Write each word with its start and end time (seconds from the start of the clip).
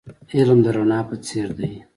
علم 0.35 0.59
د 0.65 0.67
رڼا 0.75 0.99
په 1.09 1.15
څیر 1.25 1.49
دی. 1.59 1.71